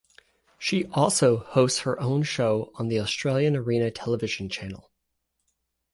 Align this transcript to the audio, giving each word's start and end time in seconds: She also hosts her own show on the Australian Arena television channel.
She 0.57 0.87
also 0.87 1.37
hosts 1.37 1.81
her 1.81 1.99
own 2.01 2.23
show 2.23 2.71
on 2.73 2.87
the 2.87 2.99
Australian 2.99 3.55
Arena 3.55 3.91
television 3.91 4.49
channel. 4.49 4.89